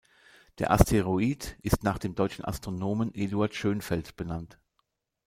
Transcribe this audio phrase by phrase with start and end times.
[0.57, 4.57] Der Asteroid ist nach dem deutschen Astronomen Eduard Schönfeld benannt.